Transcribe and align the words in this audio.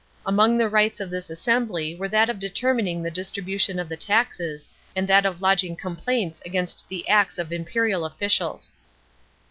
Among 0.25 0.57
the 0.57 0.67
rights 0.67 0.99
of 0.99 1.11
this 1.11 1.29
assembly 1.29 1.93
were 1.93 2.07
that 2.07 2.27
of 2.27 2.39
determining 2.39 3.03
the 3.03 3.11
distribution 3.11 3.77
of 3.77 3.87
the 3.87 3.95
taxes, 3.95 4.67
and 4.95 5.07
that 5.07 5.27
of 5.27 5.43
lodging 5.43 5.75
complaints 5.75 6.41
against 6.43 6.89
the 6.89 7.07
acts 7.07 7.37
of 7.37 7.53
imperial 7.53 8.03
officials.! 8.03 8.73